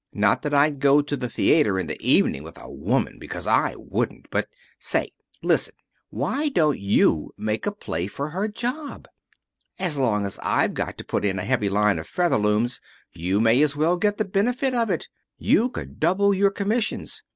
[0.15, 3.75] Not that I'd go to the theater in the evening with a woman, because I
[3.77, 4.47] wouldn't, but
[4.79, 5.11] Say,
[5.43, 5.75] listen.
[6.09, 9.07] Why don't you make a play for her job?
[9.77, 12.81] As long as I've got to put in a heavy line of Featherlooms
[13.13, 15.07] you may as well get the benefit of it.
[15.37, 17.21] You could double your commissions.